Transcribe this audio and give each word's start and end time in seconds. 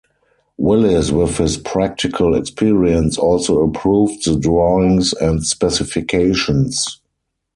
Willis 0.57 1.11
with 1.11 1.37
his 1.37 1.57
practical 1.57 2.33
experience 2.33 3.19
also 3.19 3.61
approved 3.61 4.25
the 4.25 4.35
drawings 4.35 5.13
and 5.13 5.45
specifications. 5.45 6.83